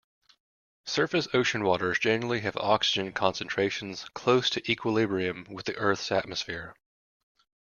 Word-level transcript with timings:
Surface 0.87 1.27
ocean 1.31 1.63
waters 1.63 1.99
generally 1.99 2.39
have 2.39 2.57
oxygen 2.57 3.11
concentrations 3.13 4.03
close 4.15 4.49
to 4.49 4.71
equilibrium 4.71 5.45
with 5.47 5.67
the 5.67 5.75
Earth's 5.77 6.11
atmosphere. 6.11 6.73